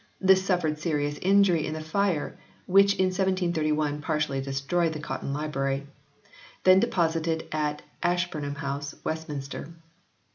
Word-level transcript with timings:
This 0.19 0.43
suffered 0.43 0.79
serious 0.79 1.19
injury 1.21 1.63
in 1.67 1.75
the 1.75 1.79
fire 1.79 2.35
which 2.65 2.95
in 2.95 3.09
1731 3.13 4.01
partially 4.01 4.41
destroyed 4.41 4.93
the 4.93 4.99
Cotton 4.99 5.31
Library, 5.31 5.85
then 6.63 6.79
deposited 6.79 7.45
at 7.51 7.83
Ashburnham 8.01 8.55
House, 8.55 8.95
Westminster. 9.03 9.69